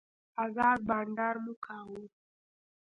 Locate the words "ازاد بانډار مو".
0.43-1.53